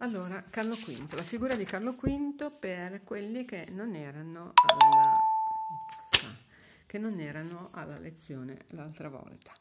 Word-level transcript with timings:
Allora, 0.00 0.44
Carlo 0.48 0.76
V, 0.76 1.12
la 1.14 1.22
figura 1.22 1.56
di 1.56 1.64
Carlo 1.64 1.96
V 2.00 2.52
per 2.56 3.02
quelli 3.02 3.44
che 3.44 3.66
non 3.72 3.96
erano 3.96 4.52
alla, 4.54 5.16
che 6.86 6.98
non 6.98 7.18
erano 7.18 7.70
alla 7.72 7.98
lezione 7.98 8.58
l'altra 8.68 9.08
volta. 9.08 9.52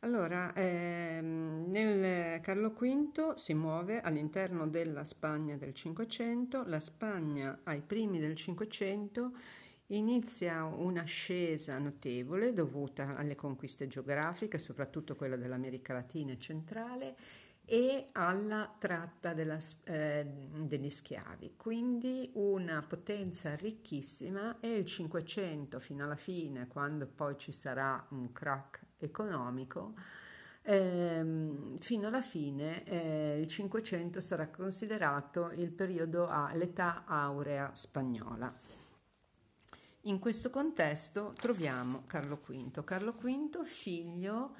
Allora, 0.00 0.54
ehm, 0.54 1.64
nel 1.70 2.40
Carlo 2.40 2.70
V 2.70 3.34
si 3.34 3.54
muove 3.54 4.00
all'interno 4.00 4.68
della 4.68 5.02
Spagna 5.02 5.56
del 5.56 5.74
Cinquecento, 5.74 6.62
la 6.66 6.78
Spagna 6.78 7.58
ai 7.64 7.80
primi 7.80 8.20
del 8.20 8.36
Cinquecento 8.36 9.32
inizia 9.88 10.62
un'ascesa 10.62 11.78
notevole 11.78 12.52
dovuta 12.52 13.16
alle 13.16 13.34
conquiste 13.34 13.88
geografiche, 13.88 14.60
soprattutto 14.60 15.16
quella 15.16 15.36
dell'America 15.36 15.94
Latina 15.94 16.30
e 16.32 16.38
centrale, 16.38 17.16
e 17.66 18.08
alla 18.12 18.74
tratta 18.78 19.32
della, 19.32 19.58
eh, 19.84 20.26
degli 20.26 20.90
schiavi, 20.90 21.54
quindi 21.56 22.30
una 22.34 22.84
potenza 22.86 23.54
ricchissima 23.54 24.60
e 24.60 24.74
il 24.74 24.84
500 24.84 25.78
fino 25.80 26.04
alla 26.04 26.16
fine, 26.16 26.66
quando 26.66 27.06
poi 27.06 27.38
ci 27.38 27.52
sarà 27.52 28.06
un 28.10 28.32
crack 28.32 28.80
economico, 28.98 29.94
ehm, 30.62 31.78
fino 31.78 32.06
alla 32.08 32.20
fine 32.20 32.84
eh, 32.84 33.40
il 33.40 33.46
500 33.46 34.20
sarà 34.20 34.48
considerato 34.48 35.50
il 35.52 35.70
periodo 35.70 36.26
all'età 36.28 37.04
aurea 37.06 37.70
spagnola. 37.74 38.54
In 40.06 40.18
questo 40.18 40.50
contesto 40.50 41.32
troviamo 41.40 42.02
Carlo 42.06 42.38
V. 42.46 42.84
Carlo 42.84 43.12
V, 43.12 43.64
figlio 43.64 44.54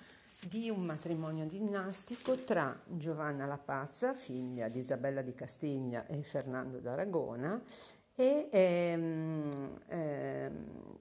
di 0.49 0.71
un 0.71 0.83
matrimonio 0.83 1.47
dinastico 1.47 2.37
tra 2.37 2.79
Giovanna 2.87 3.47
la 3.47 3.59
Pazza, 3.59 4.15
figlia 4.15 4.69
di 4.69 4.79
Isabella 4.79 5.23
di 5.23 5.35
Castiglia 5.35 6.07
e 6.07 6.23
Fernando 6.23 6.79
d'Aragona, 6.79 7.63
e 8.15 8.49
ehm, 8.51 9.81
ehm, 9.87 10.97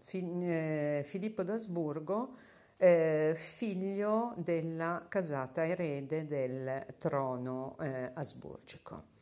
fi, 0.00 0.18
eh, 0.40 1.02
Filippo 1.04 1.42
d'Asburgo, 1.42 2.36
eh, 2.76 3.34
figlio 3.36 4.34
della 4.36 5.04
casata 5.08 5.66
erede 5.66 6.26
del 6.26 6.86
trono 6.98 7.76
eh, 7.80 8.10
asburgico. 8.14 9.16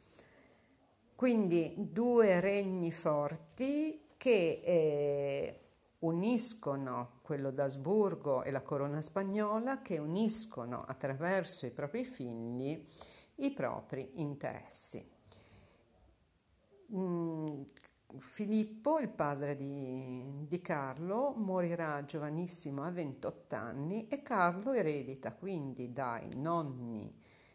Quindi 1.14 1.75
due 1.77 2.41
regni 2.41 2.92
forti 2.92 4.03
che 4.19 4.60
eh, 4.62 5.60
uniscono 6.00 7.19
quello 7.22 7.50
d'Asburgo 7.50 8.42
e 8.42 8.50
la 8.50 8.62
corona 8.62 9.02
spagnola 9.02 9.80
che 9.83 9.98
uniscono 9.98 10.80
attraverso 10.80 11.66
i 11.66 11.70
propri 11.70 12.05
figli 12.05 12.84
i 13.36 13.53
propri 13.53 14.12
interessi. 14.14 15.05
Mm, 16.94 17.62
Filippo, 18.19 18.98
il 18.98 19.08
padre 19.08 19.56
di, 19.56 20.47
di, 20.47 20.61
Carlo, 20.62 21.34
morirà 21.36 22.05
giovanissimo 22.05 22.83
a 22.83 22.91
28 22.91 23.55
anni 23.55 24.06
e 24.08 24.22
Carlo 24.22 24.72
eredita 24.72 25.33
quindi 25.33 25.92
dai 25.92 26.31
nonni 26.36 27.12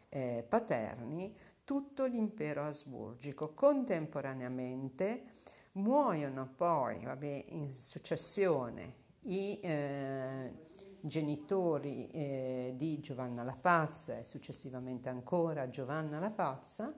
eh, 0.08 0.44
paterni 0.46 1.34
tutto 1.64 2.04
l'impero 2.04 2.62
asburgico. 2.62 3.54
Contemporaneamente 3.54 5.24
muoiono 5.72 6.52
poi, 6.54 7.04
vabbè, 7.04 7.44
in 7.48 7.72
successione 7.72 9.00
i 9.24 9.58
eh, 9.60 10.52
genitori 11.00 12.08
eh, 12.08 12.74
di 12.76 13.00
Giovanna 13.00 13.42
la 13.42 13.56
Pazza 13.60 14.18
e 14.18 14.24
successivamente 14.24 15.08
ancora 15.08 15.68
Giovanna 15.68 16.18
la 16.18 16.30
Pazza 16.30 16.94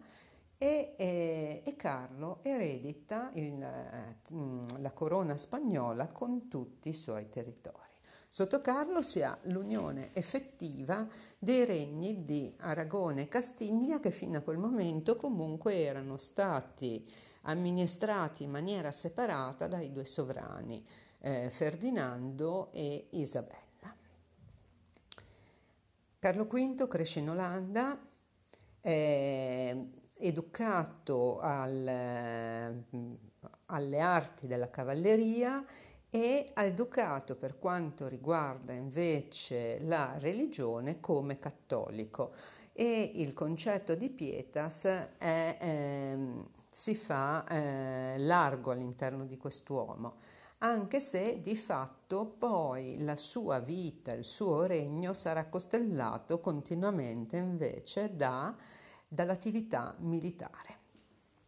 e, 0.56 0.94
e, 0.96 1.62
e 1.64 1.76
Carlo 1.76 2.38
eredita 2.42 3.30
il, 3.34 3.62
eh, 3.62 4.80
la 4.80 4.90
corona 4.92 5.36
spagnola 5.36 6.06
con 6.08 6.48
tutti 6.48 6.88
i 6.88 6.94
suoi 6.94 7.28
territori. 7.28 7.83
Sotto 8.34 8.60
Carlo 8.60 9.00
si 9.00 9.22
ha 9.22 9.38
l'unione 9.42 10.12
effettiva 10.12 11.06
dei 11.38 11.64
regni 11.64 12.24
di 12.24 12.52
Aragone 12.58 13.22
e 13.22 13.28
Castiglia 13.28 14.00
che 14.00 14.10
fino 14.10 14.38
a 14.38 14.40
quel 14.40 14.56
momento 14.56 15.14
comunque 15.14 15.84
erano 15.84 16.16
stati 16.16 17.06
amministrati 17.42 18.42
in 18.42 18.50
maniera 18.50 18.90
separata 18.90 19.68
dai 19.68 19.92
due 19.92 20.04
sovrani 20.04 20.84
eh, 21.20 21.48
Ferdinando 21.48 22.72
e 22.72 23.06
Isabella. 23.10 23.94
Carlo 26.18 26.44
V 26.46 26.88
cresce 26.88 27.20
in 27.20 27.30
Olanda, 27.30 27.96
è 28.80 29.76
educato 30.16 31.38
al, 31.38 32.84
alle 33.66 34.00
arti 34.00 34.48
della 34.48 34.70
cavalleria 34.70 35.64
e 36.14 36.46
ha 36.54 36.62
educato 36.62 37.34
per 37.34 37.58
quanto 37.58 38.06
riguarda 38.06 38.72
invece 38.72 39.80
la 39.80 40.14
religione 40.18 41.00
come 41.00 41.40
cattolico. 41.40 42.32
E 42.72 43.10
il 43.16 43.34
concetto 43.34 43.96
di 43.96 44.10
pietas 44.10 44.84
è, 45.18 45.58
eh, 45.60 46.44
si 46.68 46.94
fa 46.94 47.44
eh, 47.48 48.14
largo 48.18 48.70
all'interno 48.70 49.24
di 49.26 49.36
quest'uomo 49.36 50.18
anche 50.58 51.00
se 51.00 51.40
di 51.42 51.56
fatto 51.56 52.24
poi 52.38 53.02
la 53.02 53.16
sua 53.16 53.58
vita, 53.58 54.12
il 54.12 54.24
suo 54.24 54.62
regno 54.64 55.12
sarà 55.12 55.46
costellato 55.46 56.40
continuamente 56.40 57.36
invece 57.36 58.14
da, 58.14 58.56
dall'attività 59.06 59.94
militare, 59.98 60.78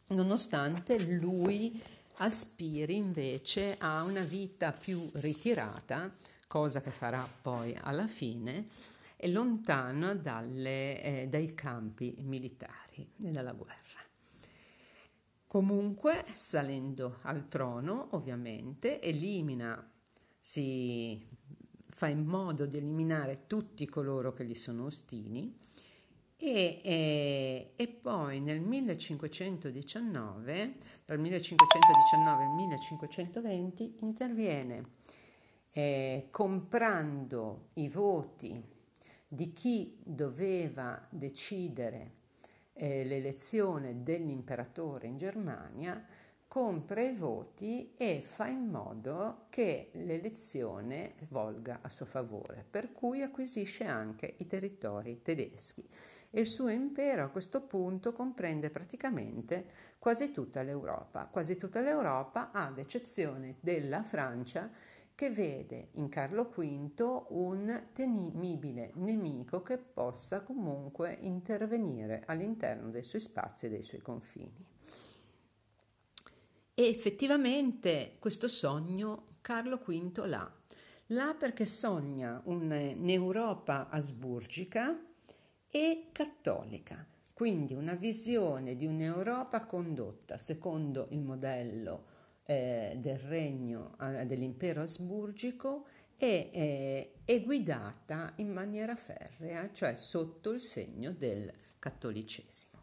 nonostante 0.09 1.01
lui 1.03 1.81
aspiri 2.19 2.97
invece 2.97 3.77
a 3.79 4.03
una 4.03 4.23
vita 4.23 4.73
più 4.73 5.09
ritirata, 5.15 6.15
cosa 6.47 6.81
che 6.81 6.91
farà 6.91 7.29
poi 7.43 7.77
alla 7.81 8.07
fine, 8.07 8.69
e 9.17 9.29
lontano 9.29 10.15
dalle, 10.15 11.03
eh, 11.03 11.27
dai 11.29 11.55
campi 11.55 12.15
militari 12.21 13.09
e 13.23 13.31
dalla 13.31 13.53
guerra. 13.53 13.85
Comunque, 15.47 16.25
salendo 16.35 17.19
al 17.23 17.49
trono, 17.49 18.09
ovviamente, 18.11 19.01
elimina, 19.01 19.91
si 20.39 21.25
fa 21.89 22.09
in 22.09 22.25
modo 22.25 22.67
di 22.67 22.77
eliminare 22.77 23.47
tutti 23.47 23.87
coloro 23.87 24.35
che 24.35 24.45
gli 24.45 24.55
sono 24.55 24.85
ostili 24.85 25.65
e, 26.39 26.81
e, 26.83 27.73
e 27.75 27.89
poi 27.89 28.41
nel 28.41 28.61
1519, 28.61 30.75
tra 31.05 31.15
il 31.15 31.23
1519 31.23 32.43
e 32.43 32.47
il 32.47 32.53
1520, 32.53 33.97
interviene 34.01 34.91
eh, 35.71 36.29
comprando 36.31 37.69
i 37.75 37.89
voti 37.89 38.63
di 39.29 39.53
chi 39.53 39.99
doveva 40.03 41.07
decidere 41.11 42.13
eh, 42.75 43.05
l'elezione 43.05 44.03
dell'imperatore 44.03 45.07
in 45.07 45.17
Germania, 45.17 46.05
compra 46.47 47.03
i 47.03 47.15
voti 47.15 47.95
e 47.97 48.21
fa 48.23 48.47
in 48.47 48.67
modo 48.67 49.47
che 49.49 49.89
l'elezione 49.93 51.15
volga 51.29 51.81
a 51.83 51.89
suo 51.89 52.07
favore, 52.07 52.65
per 52.69 52.93
cui 52.93 53.23
acquisisce 53.23 53.85
anche 53.85 54.35
i 54.39 54.47
territori 54.47 55.23
tedeschi 55.23 55.89
il 56.41 56.47
suo 56.47 56.69
impero 56.69 57.25
a 57.25 57.29
questo 57.29 57.63
punto 57.63 58.13
comprende 58.13 58.71
praticamente 58.71 59.67
quasi 59.99 60.33
tutta 60.33 60.63
l'Europa, 60.63 61.27
quasi 61.27 61.57
tutta 61.57 61.81
l'Europa 61.81 62.51
ad 62.53 62.79
eccezione 62.79 63.57
della 63.61 64.03
Francia 64.03 64.71
che 65.15 65.31
vede 65.31 65.89
in 65.93 66.11
Carlo 66.11 66.45
V 66.45 67.25
un 67.29 67.87
temibile 67.95 68.91
nemico 68.97 69.63
che 69.63 69.79
possa 69.79 70.43
comunque 70.43 71.17
intervenire 71.21 72.23
all'interno 72.27 72.91
dei 72.91 73.03
suoi 73.03 73.23
spazi 73.23 73.65
e 73.65 73.69
dei 73.71 73.83
suoi 73.83 74.03
confini. 74.03 74.65
E 76.75 76.89
effettivamente 76.89 78.17
questo 78.19 78.47
sogno 78.47 79.39
Carlo 79.41 79.79
V 79.79 80.23
l'ha. 80.27 80.53
L'ha 81.11 81.35
perché 81.39 81.65
sogna 81.65 82.43
un'Europa 82.45 83.89
asburgica 83.89 85.01
e 85.71 86.09
cattolica, 86.13 87.07
quindi 87.33 87.75
una 87.75 87.95
visione 87.95 88.77
di 88.77 88.87
un'Europa 88.87 89.67
condotta 89.67 90.39
secondo 90.39 91.07
il 91.11 91.21
modello 91.21 92.15
eh, 92.45 92.97
del 92.99 93.19
regno 93.19 93.97
eh, 94.01 94.25
dell'impero 94.25 94.83
asburgico 94.83 95.87
e 96.17 96.51
eh, 96.53 97.13
è 97.25 97.43
guidata 97.43 98.33
in 98.37 98.53
maniera 98.53 98.97
ferrea, 98.97 99.71
cioè 99.73 99.95
sotto 99.95 100.53
il 100.53 100.61
segno 100.61 101.13
del 101.13 101.53
cattolicesimo. 101.79 102.75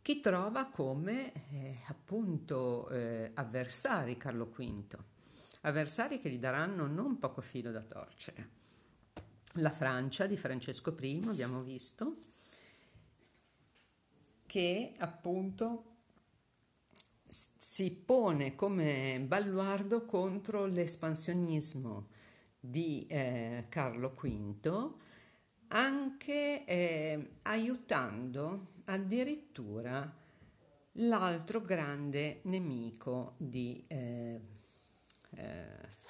Chi 0.00 0.20
trova 0.20 0.66
come 0.66 1.32
eh, 1.50 1.78
appunto 1.88 2.88
eh, 2.88 3.32
avversari 3.34 4.16
Carlo 4.16 4.46
V, 4.46 4.96
avversari 5.62 6.20
che 6.20 6.30
gli 6.30 6.38
daranno 6.38 6.86
non 6.86 7.18
poco 7.18 7.40
filo 7.40 7.72
da 7.72 7.82
torcere. 7.82 8.48
La 9.56 9.70
Francia 9.70 10.26
di 10.26 10.36
Francesco 10.36 10.94
I, 11.00 11.22
abbiamo 11.26 11.62
visto, 11.62 12.16
che 14.44 14.94
appunto 14.98 15.94
si 17.26 17.90
pone 17.92 18.54
come 18.54 19.18
baluardo 19.26 20.04
contro 20.04 20.66
l'espansionismo 20.66 22.08
di 22.60 23.06
eh, 23.08 23.66
Carlo 23.70 24.14
V, 24.14 24.94
anche 25.68 26.64
eh, 26.66 27.30
aiutando 27.42 28.72
addirittura 28.84 30.14
l'altro 30.92 31.62
grande 31.62 32.40
nemico 32.44 33.34
di, 33.38 33.82
eh, 33.88 34.40
eh 35.30 36.04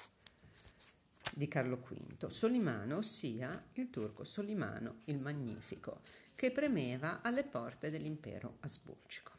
di 1.37 1.47
Carlo 1.47 1.77
V, 1.77 2.25
Solimano, 2.29 2.97
ossia 2.97 3.67
il 3.73 3.91
turco 3.91 4.23
Solimano 4.23 5.01
il 5.05 5.19
Magnifico, 5.19 6.01
che 6.33 6.49
premeva 6.49 7.21
alle 7.21 7.43
porte 7.43 7.91
dell'impero 7.91 8.57
asburgico. 8.61 9.33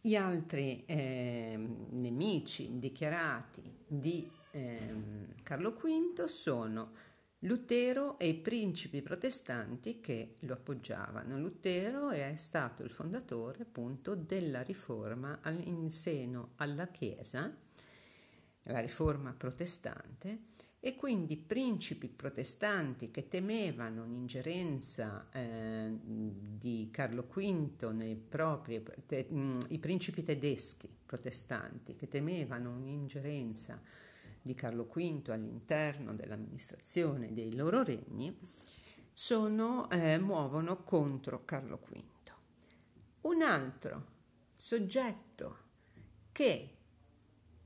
Gli 0.00 0.14
altri 0.14 0.84
eh, 0.86 1.58
nemici 1.90 2.78
dichiarati 2.78 3.62
di 3.86 4.30
eh, 4.52 4.94
Carlo 5.42 5.72
V 5.72 6.24
sono 6.24 6.92
Lutero 7.40 8.18
e 8.18 8.28
i 8.28 8.34
principi 8.34 9.02
protestanti 9.02 10.00
che 10.00 10.36
lo 10.40 10.54
appoggiavano. 10.54 11.38
Lutero 11.38 12.08
è 12.08 12.34
stato 12.36 12.82
il 12.82 12.90
fondatore 12.90 13.64
appunto 13.64 14.14
della 14.14 14.62
riforma 14.62 15.38
in 15.44 15.90
seno 15.90 16.52
alla 16.56 16.88
Chiesa, 16.88 17.54
la 18.68 18.80
riforma 18.80 19.32
protestante, 19.32 20.46
e 20.80 20.94
quindi 20.94 21.36
principi 21.36 22.08
protestanti 22.08 23.10
che 23.10 23.26
temevano 23.26 24.04
l'ingerenza 24.04 25.28
eh, 25.32 25.90
di 26.00 26.88
Carlo 26.92 27.26
V 27.28 27.90
nei 27.92 28.14
propri, 28.14 28.84
te, 29.06 29.26
mh, 29.28 29.38
mm, 29.38 29.60
i 29.68 29.78
principi 29.78 30.22
tedeschi 30.22 30.88
protestanti 31.04 31.96
che 31.96 32.06
temevano 32.06 32.70
un'ingerenza 32.70 33.80
di 34.40 34.54
Carlo 34.54 34.84
V 34.84 35.30
all'interno 35.30 36.14
dell'amministrazione 36.14 37.32
dei 37.32 37.56
loro 37.56 37.82
regni, 37.82 38.38
sono, 39.12 39.90
eh, 39.90 40.18
muovono 40.18 40.84
contro 40.84 41.44
Carlo 41.44 41.80
V. 41.84 42.02
Un 43.22 43.42
altro 43.42 44.06
soggetto 44.54 45.56
che 46.30 46.77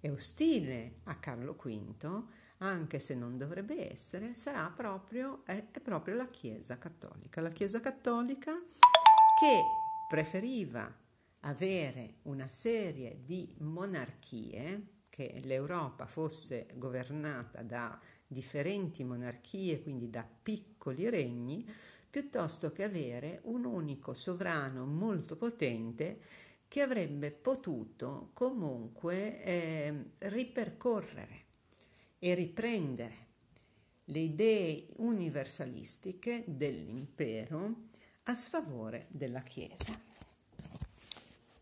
è 0.02 0.10
ostile 0.10 0.96
a 1.04 1.14
Carlo 1.14 1.52
V 1.52 2.25
anche 2.58 2.99
se 2.99 3.14
non 3.14 3.37
dovrebbe 3.38 3.93
essere, 3.93 4.34
sarà 4.34 4.69
proprio, 4.75 5.43
è, 5.44 5.64
è 5.70 5.81
proprio 5.81 6.16
la 6.16 6.26
Chiesa 6.26 6.76
cattolica. 6.76 7.40
La 7.40 7.50
Chiesa 7.50 7.78
cattolica 7.78 8.52
che 8.52 9.60
preferiva 10.08 10.93
avere 11.40 12.16
una 12.22 12.49
serie 12.49 13.20
di 13.25 13.54
monarchie, 13.58 14.88
che 15.08 15.40
l'Europa 15.44 16.06
fosse 16.06 16.66
governata 16.75 17.62
da 17.62 17.96
differenti 18.26 19.04
monarchie, 19.04 19.82
quindi 19.82 20.10
da 20.10 20.26
piccoli 20.43 21.08
regni, 21.10 21.64
piuttosto 22.10 22.72
che 22.72 22.82
avere 22.82 23.40
un 23.44 23.64
unico 23.64 24.14
sovrano 24.14 24.84
molto 24.84 25.37
potente 25.37 26.20
che 26.73 26.81
avrebbe 26.81 27.33
potuto 27.33 28.31
comunque 28.33 29.45
eh, 29.45 30.05
ripercorrere 30.21 31.45
e 32.19 32.33
riprendere 32.33 33.15
le 34.05 34.19
idee 34.19 34.87
universalistiche 34.97 36.45
dell'impero 36.47 37.75
a 38.23 38.33
sfavore 38.33 39.05
della 39.11 39.43
Chiesa. 39.43 40.01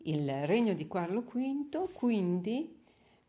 Il 0.05 0.47
regno 0.47 0.75
di 0.75 0.87
Carlo 0.87 1.23
V, 1.23 1.91
quindi, 1.93 2.79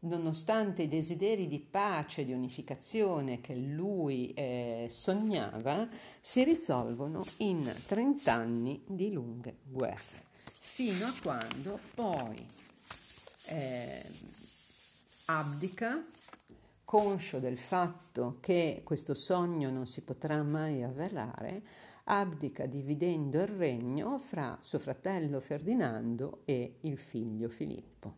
nonostante 0.01 0.83
i 0.83 0.88
desideri 0.88 1.48
di 1.48 1.60
pace 1.60 2.22
e 2.22 2.25
di 2.25 2.33
unificazione 2.33 3.42
che 3.42 3.56
lui 3.56 4.31
eh, 4.36 4.86
sognava, 4.88 5.89
si 6.22 6.44
risolvono 6.44 7.25
in 7.38 7.74
30 7.88 8.31
anni 8.31 8.83
di 8.86 9.12
lunghe 9.12 9.57
guerre, 9.63 10.30
fino 10.81 11.06
a 11.06 11.13
quando 11.22 11.80
poi 11.94 12.44
eh, 13.50 14.04
abdica 15.25 16.04
conscio 16.83 17.38
del 17.38 17.60
fatto 17.60 18.38
che 18.39 18.81
questo 18.83 19.13
sogno 19.13 19.69
non 19.69 19.86
si 19.86 20.01
potrà 20.01 20.42
mai 20.42 20.81
avverare, 20.81 21.62
abdica 22.06 22.66
dividendo 22.66 23.39
il 23.42 23.48
regno 23.48 24.18
fra 24.18 24.57
suo 24.62 24.80
fratello 24.80 25.39
Ferdinando 25.39 26.42
e 26.45 26.78
il 26.81 26.98
figlio 26.98 27.50
Filippo. 27.50 28.16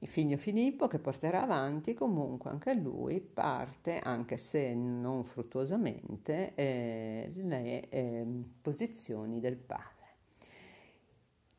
Il 0.00 0.08
figlio 0.08 0.36
Filippo 0.36 0.88
che 0.88 0.98
porterà 0.98 1.42
avanti 1.42 1.94
comunque 1.94 2.50
anche 2.50 2.74
lui 2.74 3.20
parte, 3.20 4.00
anche 4.00 4.36
se 4.36 4.74
non 4.74 5.22
fruttuosamente, 5.22 6.56
eh, 6.56 7.30
le 7.36 7.88
eh, 7.88 8.26
posizioni 8.60 9.38
del 9.38 9.56
padre. 9.56 9.97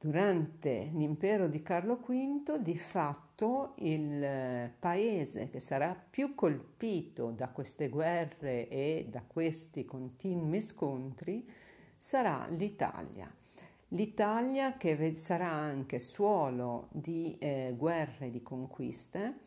Durante 0.01 0.91
l'impero 0.93 1.49
di 1.49 1.61
Carlo 1.61 1.97
V, 1.97 2.57
di 2.59 2.77
fatto, 2.77 3.73
il 3.79 4.71
paese 4.79 5.49
che 5.49 5.59
sarà 5.59 5.93
più 5.93 6.35
colpito 6.35 7.31
da 7.31 7.49
queste 7.49 7.89
guerre 7.89 8.69
e 8.69 9.07
da 9.09 9.21
questi 9.27 9.83
continui 9.83 10.61
scontri 10.61 11.45
sarà 11.97 12.47
l'Italia. 12.47 13.29
L'Italia 13.89 14.77
che 14.77 15.17
sarà 15.17 15.49
anche 15.49 15.99
suolo 15.99 16.87
di 16.93 17.37
eh, 17.37 17.73
guerre 17.75 18.31
di 18.31 18.41
conquiste 18.41 19.39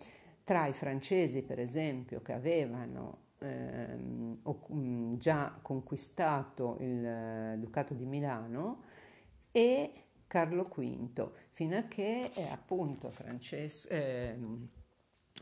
tra 0.45 0.67
i 0.67 0.75
francesi, 0.75 1.41
per 1.41 1.61
esempio, 1.61 2.21
che 2.21 2.35
avevano 2.35 3.17
ehm, 3.39 5.17
già 5.17 5.59
conquistato 5.63 6.77
il 6.81 7.07
eh, 7.07 7.57
Ducato 7.59 7.95
di 7.95 8.05
Milano 8.05 8.83
e 9.51 9.93
Carlo 10.33 10.63
V, 10.63 11.31
fino 11.51 11.77
a 11.77 11.83
che 11.83 12.31
eh, 12.35 12.45
appunto 12.45 13.11
Frances- 13.11 13.87
eh, 13.91 14.39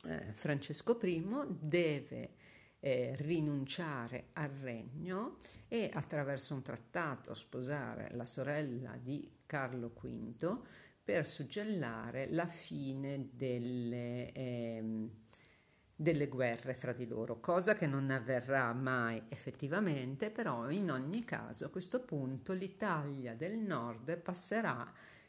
eh, 0.04 0.32
Francesco 0.32 0.98
I 1.00 1.24
deve 1.48 2.30
eh, 2.80 3.14
rinunciare 3.18 4.30
al 4.32 4.48
regno 4.48 5.36
e 5.68 5.88
attraverso 5.92 6.54
un 6.54 6.62
trattato 6.62 7.34
sposare 7.34 8.10
la 8.14 8.26
sorella 8.26 8.96
di 8.96 9.30
Carlo 9.46 9.92
V 9.94 10.60
per 11.04 11.24
suggellare 11.24 12.26
la 12.28 12.48
fine 12.48 13.28
delle, 13.32 14.32
ehm, 14.32 15.10
delle 16.00 16.28
guerre 16.28 16.72
fra 16.72 16.94
di 16.94 17.06
loro, 17.06 17.40
cosa 17.40 17.74
che 17.74 17.86
non 17.86 18.08
avverrà 18.08 18.72
mai 18.72 19.22
effettivamente, 19.28 20.30
però 20.30 20.70
in 20.70 20.90
ogni 20.90 21.24
caso 21.24 21.66
a 21.66 21.68
questo 21.68 22.00
punto 22.00 22.54
l'Italia 22.54 23.34
del 23.34 23.58
Nord 23.58 24.16
passerà 24.16 24.82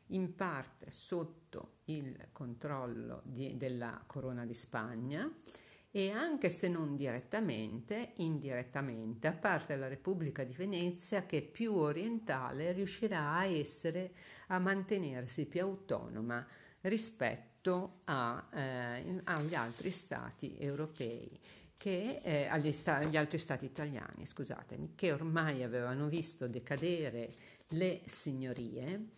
in 0.08 0.34
parte 0.34 0.90
sotto 0.90 1.80
il 1.86 2.30
controllo 2.32 3.22
di, 3.25 3.58
della 3.58 4.01
Corona 4.08 4.46
di 4.46 4.54
Spagna 4.54 5.30
e 5.92 6.10
anche 6.10 6.50
se 6.50 6.70
non 6.70 6.96
direttamente, 6.96 8.13
indirettamente, 8.18 9.28
a 9.28 9.34
parte 9.34 9.75
la 9.75 9.90
Repubblica 9.90 10.46
di 10.46 10.54
Venezia 10.54 11.25
che 11.25 11.42
più 11.42 11.74
orientale 11.74 12.72
riuscirà 12.72 13.34
a 13.34 13.46
essere, 13.46 14.13
a 14.48 14.60
mantenersi 14.60 15.48
più 15.48 15.63
autonoma 15.63 16.48
rispetto 16.80 17.50
rispetto 17.62 18.01
a, 18.06 18.44
eh, 18.53 19.22
agli 19.25 19.53
altri 19.53 19.91
stati 19.91 20.56
europei, 20.58 21.30
che, 21.77 22.20
eh, 22.24 22.48
agli, 22.48 22.72
sta- 22.72 22.98
agli, 22.98 23.18
altri 23.18 23.38
stati 23.38 23.65
italiani, 23.65 24.25
scusatemi, 24.25 24.94
che 24.96 25.12
ormai 25.12 25.63
avevano 25.63 26.08
visto 26.08 26.48
decadere 26.48 27.34
le 27.70 28.01
signorie 28.06 29.10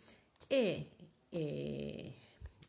e, 0.47 0.89
e, 1.29 2.13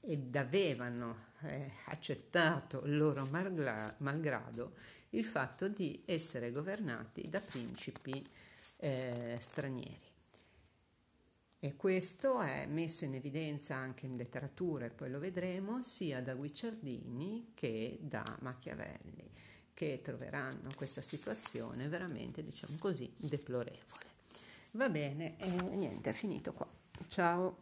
ed 0.01 0.37
avevano 0.37 1.33
eh, 1.43 1.71
accettato 1.87 2.83
loro 2.85 3.27
malgra- 3.31 3.95
malgrado 3.99 4.75
il 5.11 5.25
fatto 5.25 5.69
di 5.69 6.03
essere 6.07 6.51
governati 6.51 7.29
da 7.29 7.41
principi 7.41 8.27
eh, 8.79 9.37
stranieri. 9.39 10.14
E 11.65 11.77
questo 11.77 12.43
è 12.43 12.67
messo 12.67 13.07
in 13.07 13.15
evidenza 13.15 13.75
anche 13.75 14.05
in 14.05 14.17
letteratura, 14.17 14.85
e 14.85 14.91
poi 14.91 15.09
lo 15.09 15.19
vedremo, 15.19 15.83
sia 15.83 16.21
da 16.21 16.35
Guicciardini 16.35 17.53
che 17.55 17.97
da 18.03 18.23
Machiavelli, 18.41 19.31
che 19.73 20.03
troveranno 20.03 20.69
questa 20.77 21.01
situazione 21.01 21.89
veramente, 21.89 22.45
diciamo 22.45 22.77
così, 22.79 23.11
deplorevole. 23.17 24.05
Va 24.73 24.91
bene, 24.91 25.39
e 25.39 25.49
niente, 25.53 26.11
è 26.11 26.13
finito 26.13 26.53
qua. 26.53 26.71
Ciao. 27.09 27.57